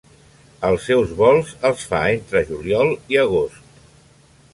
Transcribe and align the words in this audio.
Els 0.69 0.85
seus 0.91 1.11
vols 1.19 1.51
els 1.69 1.83
fa 1.91 1.99
entre 2.13 2.41
juliol 2.47 2.91
i 3.17 3.21
agost. 3.25 3.61